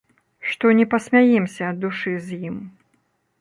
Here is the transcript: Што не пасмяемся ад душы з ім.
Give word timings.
Што 0.53 0.71
не 0.79 0.85
пасмяемся 0.93 1.61
ад 1.69 1.77
душы 1.85 2.15
з 2.31 2.41
ім. 2.49 2.57